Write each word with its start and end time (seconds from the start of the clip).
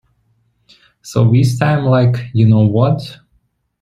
So 1.03 1.29
this 1.31 1.59
time, 1.59 1.85
like, 1.85 2.15
you 2.33 2.47
know 2.47 2.61
what? 2.65 3.19